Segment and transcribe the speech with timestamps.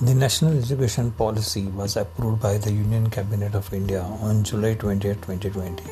[0.00, 5.08] The National Education Policy was approved by the Union Cabinet of India on July 20,
[5.14, 5.82] 2020.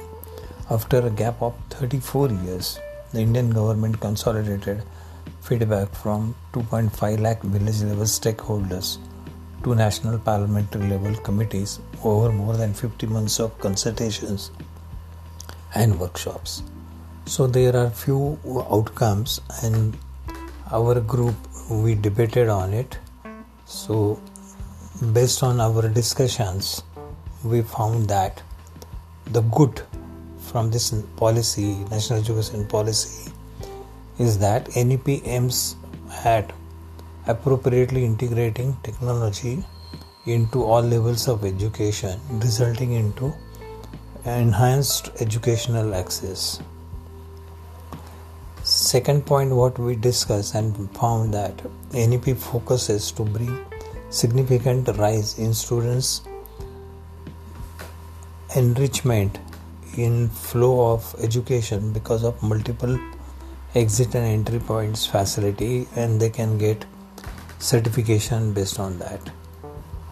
[0.70, 2.78] After a gap of 34 years,
[3.12, 4.84] the Indian government consolidated
[5.40, 8.98] feedback from 2.5 lakh village level stakeholders
[9.64, 14.52] to national parliamentary level committees over more than 50 months of consultations
[15.74, 16.62] and workshops.
[17.24, 18.38] So there are few
[18.70, 19.96] outcomes and
[20.70, 21.34] our group
[21.68, 23.00] we debated on it
[23.66, 24.20] so,
[25.12, 26.84] based on our discussions,
[27.42, 28.40] we found that
[29.32, 29.82] the good
[30.38, 33.32] from this policy, national education policy,
[34.20, 35.74] is that NEP aims
[36.24, 36.52] at
[37.26, 39.64] appropriately integrating technology
[40.26, 43.34] into all levels of education, resulting into
[44.24, 46.60] enhanced educational access.
[48.86, 51.60] Second point, what we discussed and found that
[51.92, 53.58] NEP focuses to bring
[54.10, 56.20] significant rise in students'
[58.54, 59.40] enrichment
[59.96, 62.96] in flow of education because of multiple
[63.74, 66.84] exit and entry points facility and they can get
[67.58, 69.30] certification based on that.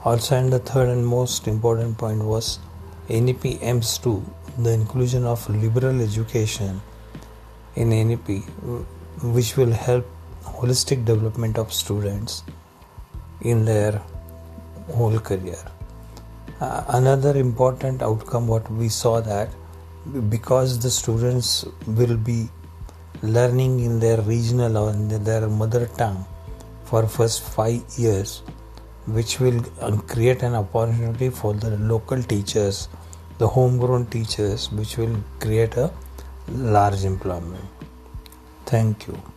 [0.05, 2.59] Also and the third and most important point was
[3.09, 4.21] NEP aims to
[4.59, 6.81] the inclusion of liberal education
[7.77, 8.43] in NEP,
[9.23, 10.07] which will help
[10.45, 12.45] holistic development of students
[13.41, 14.01] in their
[14.93, 15.63] whole career.
[16.61, 19.49] Uh, another important outcome, what we saw that
[20.29, 22.49] because the students will be
[23.23, 26.25] learning in their regional or in their mother tongue
[26.85, 28.43] for first five years,
[29.07, 32.89] which will uh, create an opportunity for the local teachers,
[33.39, 35.91] the homegrown teachers, which will create a
[36.49, 37.65] large employment.
[38.67, 39.34] Thank you.